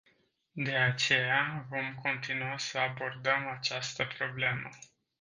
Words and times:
De 0.67 0.75
aceea, 0.75 1.65
vom 1.69 1.95
continua 1.95 2.57
să 2.57 2.77
abordăm 2.77 3.47
această 3.47 4.07
problemă. 4.17 4.69